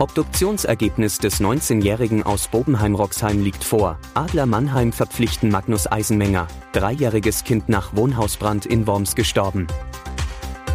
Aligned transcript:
Obduktionsergebnis 0.00 1.18
des 1.18 1.40
19-Jährigen 1.40 2.24
aus 2.24 2.48
Bobenheim-Roxheim 2.48 3.42
liegt 3.44 3.62
vor. 3.62 3.98
Adler 4.14 4.46
Mannheim 4.46 4.92
verpflichten 4.92 5.50
Magnus 5.50 5.86
Eisenmenger. 5.86 6.48
Dreijähriges 6.72 7.44
Kind 7.44 7.68
nach 7.68 7.94
Wohnhausbrand 7.94 8.66
in 8.66 8.88
Worms 8.88 9.14
gestorben. 9.14 9.68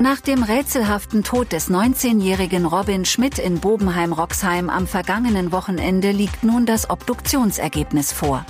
Nach 0.00 0.20
dem 0.20 0.42
rätselhaften 0.42 1.22
Tod 1.22 1.52
des 1.52 1.70
19-jährigen 1.70 2.66
Robin 2.66 3.04
Schmidt 3.04 3.38
in 3.38 3.60
Bobenheim-Roxheim 3.60 4.68
am 4.68 4.88
vergangenen 4.88 5.52
Wochenende 5.52 6.10
liegt 6.10 6.42
nun 6.42 6.66
das 6.66 6.90
Obduktionsergebnis 6.90 8.12
vor. 8.12 8.44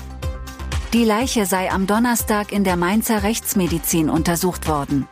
Die 0.95 1.05
Leiche 1.05 1.45
sei 1.45 1.71
am 1.71 1.87
Donnerstag 1.87 2.53
in 2.53 2.65
der 2.65 2.77
Mainzer 2.77 3.23
Rechtsmedizin 3.23 4.09
untersucht 4.09 4.67
worden. 4.67 5.07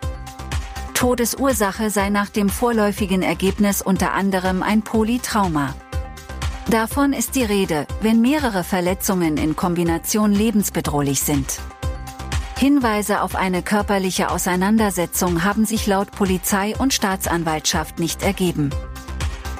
Todesursache 1.02 1.91
sei 1.91 2.11
nach 2.11 2.29
dem 2.29 2.48
vorläufigen 2.48 3.23
Ergebnis 3.23 3.83
unter 3.83 4.12
anderem 4.12 4.62
ein 4.62 4.83
Polytrauma. 4.83 5.75
Davon 6.70 7.12
ist 7.12 7.34
die 7.34 7.42
Rede, 7.42 7.88
wenn 8.02 8.20
mehrere 8.20 8.62
Verletzungen 8.62 9.37
in 9.37 9.56
Kombination 9.56 10.31
lebensbedrohlich 10.31 11.20
sind. 11.20 11.59
Hinweise 12.56 13.22
auf 13.22 13.34
eine 13.34 13.64
körperliche 13.64 14.31
Auseinandersetzung 14.31 15.42
haben 15.42 15.64
sich 15.64 15.89
laut 15.89 16.12
Polizei 16.12 16.77
und 16.78 16.94
Staatsanwaltschaft 16.94 17.98
nicht 17.98 18.22
ergeben. 18.22 18.70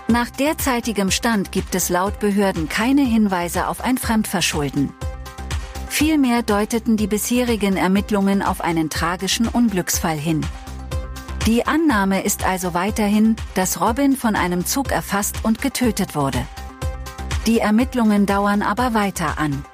Nach 0.07 0.31
derzeitigem 0.31 1.11
Stand 1.11 1.51
gibt 1.51 1.75
es 1.75 1.89
laut 1.89 2.21
Behörden 2.21 2.69
keine 2.69 3.03
Hinweise 3.03 3.67
auf 3.67 3.81
ein 3.81 3.99
Fremdverschulden. 3.99 4.93
Vielmehr 5.89 6.45
deuteten 6.45 6.97
die 6.97 7.09
bisherigen 7.09 7.77
Ermittlungen 7.77 8.43
auf 8.43 8.61
einen 8.61 8.91
tragischen 8.91 9.49
Unglücksfall 9.49 10.17
hin. 10.17 10.47
Die 11.47 11.67
Annahme 11.67 12.23
ist 12.23 12.45
also 12.45 12.73
weiterhin, 12.73 13.35
dass 13.55 13.81
Robin 13.81 14.17
von 14.17 14.37
einem 14.37 14.65
Zug 14.65 14.93
erfasst 14.93 15.39
und 15.43 15.61
getötet 15.61 16.15
wurde. 16.15 16.47
Die 17.47 17.59
Ermittlungen 17.59 18.27
dauern 18.27 18.63
aber 18.63 18.95
weiter 18.95 19.39
an. 19.39 19.65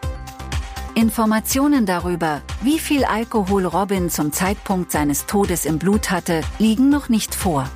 Informationen 0.94 1.84
darüber, 1.84 2.40
wie 2.62 2.78
viel 2.78 3.04
Alkohol 3.04 3.66
Robin 3.66 4.08
zum 4.08 4.32
Zeitpunkt 4.32 4.90
seines 4.90 5.26
Todes 5.26 5.66
im 5.66 5.78
Blut 5.78 6.10
hatte, 6.10 6.40
liegen 6.58 6.88
noch 6.88 7.10
nicht 7.10 7.34
vor. 7.34 7.68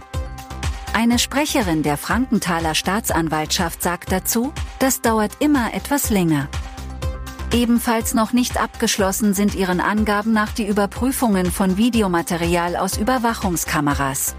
Eine 0.95 1.19
Sprecherin 1.19 1.83
der 1.83 1.99
Frankenthaler 1.99 2.75
Staatsanwaltschaft 2.75 3.83
sagt 3.83 4.11
dazu, 4.11 4.55
das 4.79 5.03
dauert 5.03 5.33
immer 5.41 5.75
etwas 5.75 6.09
länger. 6.09 6.49
Ebenfalls 7.53 8.15
noch 8.15 8.33
nicht 8.33 8.59
abgeschlossen 8.59 9.35
sind 9.35 9.55
ihren 9.55 9.81
Angaben 9.81 10.33
nach 10.33 10.53
die 10.53 10.67
Überprüfungen 10.67 11.51
von 11.53 11.77
Videomaterial 11.77 12.77
aus 12.77 12.97
Überwachungskameras. 12.97 14.35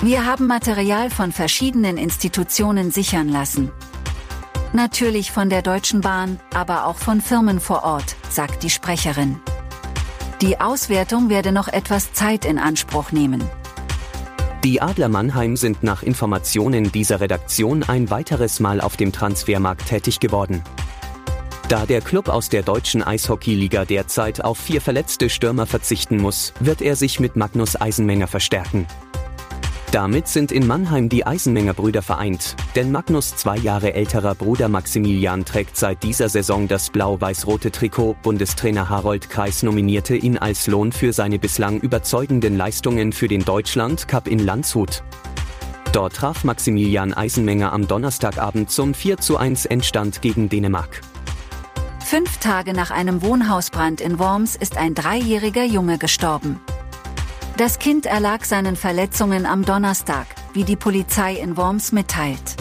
Wir 0.00 0.26
haben 0.26 0.48
Material 0.48 1.08
von 1.10 1.30
verschiedenen 1.30 1.96
Institutionen 1.96 2.90
sichern 2.90 3.28
lassen. 3.28 3.70
Natürlich 4.72 5.30
von 5.30 5.50
der 5.50 5.62
Deutschen 5.62 6.00
Bahn, 6.00 6.40
aber 6.52 6.86
auch 6.86 6.96
von 6.96 7.20
Firmen 7.20 7.60
vor 7.60 7.84
Ort, 7.84 8.16
sagt 8.28 8.64
die 8.64 8.70
Sprecherin. 8.70 9.40
Die 10.42 10.60
Auswertung 10.60 11.30
werde 11.30 11.52
noch 11.52 11.68
etwas 11.68 12.12
Zeit 12.12 12.44
in 12.44 12.58
Anspruch 12.58 13.12
nehmen. 13.12 13.42
Die 14.64 14.82
Adler 14.82 15.08
Mannheim 15.08 15.56
sind 15.56 15.84
nach 15.84 16.02
Informationen 16.02 16.90
dieser 16.90 17.20
Redaktion 17.20 17.84
ein 17.84 18.10
weiteres 18.10 18.58
Mal 18.58 18.80
auf 18.80 18.96
dem 18.96 19.12
Transfermarkt 19.12 19.86
tätig 19.86 20.18
geworden. 20.18 20.64
Da 21.68 21.84
der 21.84 22.00
Club 22.00 22.28
aus 22.28 22.48
der 22.48 22.62
deutschen 22.62 23.02
Eishockeyliga 23.02 23.84
derzeit 23.84 24.44
auf 24.44 24.56
vier 24.56 24.80
verletzte 24.80 25.28
Stürmer 25.28 25.66
verzichten 25.66 26.16
muss, 26.16 26.52
wird 26.60 26.80
er 26.80 26.94
sich 26.94 27.18
mit 27.18 27.34
Magnus 27.34 27.74
Eisenmenger 27.80 28.28
verstärken. 28.28 28.86
Damit 29.90 30.28
sind 30.28 30.52
in 30.52 30.64
Mannheim 30.64 31.08
die 31.08 31.26
Eisenmenger 31.26 31.74
Brüder 31.74 32.02
vereint, 32.02 32.54
denn 32.76 32.92
Magnus 32.92 33.34
zwei 33.34 33.56
Jahre 33.56 33.94
älterer 33.94 34.36
Bruder 34.36 34.68
Maximilian 34.68 35.44
trägt 35.44 35.76
seit 35.76 36.04
dieser 36.04 36.28
Saison 36.28 36.68
das 36.68 36.90
blau-weiß-rote 36.90 37.72
Trikot. 37.72 38.14
Bundestrainer 38.22 38.88
Harold 38.88 39.28
Kreis 39.28 39.64
nominierte 39.64 40.14
ihn 40.14 40.38
als 40.38 40.68
Lohn 40.68 40.92
für 40.92 41.12
seine 41.12 41.40
bislang 41.40 41.80
überzeugenden 41.80 42.56
Leistungen 42.56 43.12
für 43.12 43.26
den 43.26 43.44
Deutschland 43.44 44.06
Cup 44.06 44.28
in 44.28 44.38
Landshut. 44.38 45.02
Dort 45.90 46.14
traf 46.14 46.44
Maximilian 46.44 47.12
Eisenmenger 47.12 47.72
am 47.72 47.88
Donnerstagabend 47.88 48.70
zum 48.70 48.94
4 48.94 49.16
zu 49.16 49.36
1 49.36 49.66
Endstand 49.66 50.22
gegen 50.22 50.48
Dänemark. 50.48 51.00
Fünf 52.08 52.36
Tage 52.36 52.72
nach 52.72 52.92
einem 52.92 53.20
Wohnhausbrand 53.20 54.00
in 54.00 54.20
Worms 54.20 54.54
ist 54.54 54.76
ein 54.76 54.94
dreijähriger 54.94 55.64
Junge 55.64 55.98
gestorben. 55.98 56.60
Das 57.56 57.80
Kind 57.80 58.06
erlag 58.06 58.44
seinen 58.44 58.76
Verletzungen 58.76 59.44
am 59.44 59.64
Donnerstag, 59.64 60.28
wie 60.52 60.62
die 60.62 60.76
Polizei 60.76 61.34
in 61.34 61.56
Worms 61.56 61.90
mitteilt. 61.90 62.54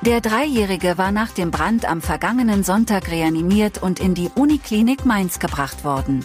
Der 0.00 0.22
Dreijährige 0.22 0.96
war 0.96 1.12
nach 1.12 1.32
dem 1.32 1.50
Brand 1.50 1.84
am 1.84 2.00
vergangenen 2.00 2.64
Sonntag 2.64 3.10
reanimiert 3.10 3.82
und 3.82 4.00
in 4.00 4.14
die 4.14 4.30
Uniklinik 4.34 5.04
Mainz 5.04 5.38
gebracht 5.38 5.84
worden. 5.84 6.24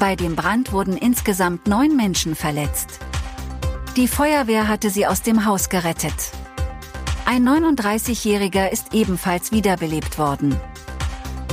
Bei 0.00 0.16
dem 0.16 0.34
Brand 0.34 0.72
wurden 0.72 0.96
insgesamt 0.96 1.68
neun 1.68 1.94
Menschen 1.94 2.34
verletzt. 2.34 2.98
Die 3.94 4.08
Feuerwehr 4.08 4.66
hatte 4.66 4.90
sie 4.90 5.06
aus 5.06 5.22
dem 5.22 5.44
Haus 5.44 5.68
gerettet. 5.68 6.32
Ein 7.24 7.48
39-Jähriger 7.48 8.72
ist 8.72 8.94
ebenfalls 8.94 9.52
wiederbelebt 9.52 10.18
worden. 10.18 10.60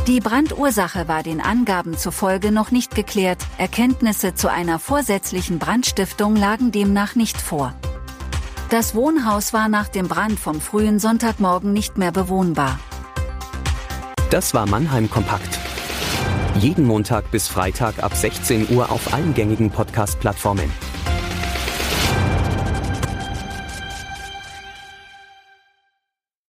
Die 0.08 0.22
Brandursache 0.22 1.10
war 1.10 1.22
den 1.22 1.42
Angaben 1.42 1.98
zufolge 1.98 2.54
noch 2.54 2.72
nicht 2.72 2.96
geklärt, 2.96 3.40
Erkenntnisse 3.58 4.34
zu 4.34 4.50
einer 4.50 4.80
vorsätzlichen 4.80 5.60
Brandstiftung 5.60 6.38
lagen 6.38 6.72
demnach 6.72 7.16
nicht 7.16 7.42
vor. 7.42 7.74
Das 8.70 8.96
Wohnhaus 8.96 9.52
war 9.52 9.68
nach 9.68 9.90
dem 9.90 10.08
Brand 10.08 10.40
vom 10.40 10.62
frühen 10.62 11.00
Sonntagmorgen 11.00 11.74
nicht 11.74 11.98
mehr 11.98 12.14
bewohnbar. 12.14 12.80
Das 14.30 14.54
war 14.54 14.66
Mannheim 14.66 15.10
Kompakt. 15.10 15.60
Jeden 16.58 16.86
Montag 16.86 17.30
bis 17.30 17.50
Freitag 17.50 18.02
ab 18.02 18.16
16 18.16 18.70
Uhr 18.70 18.90
auf 18.90 19.14
allen 19.14 19.34
gängigen 19.34 19.72
Podcast-Plattformen. 19.72 20.72